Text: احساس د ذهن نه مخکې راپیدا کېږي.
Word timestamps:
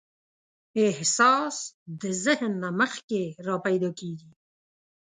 احساس 0.87 1.55
د 2.01 2.03
ذهن 2.23 2.51
نه 2.63 2.69
مخکې 2.79 3.21
راپیدا 3.47 3.89
کېږي. 3.99 4.31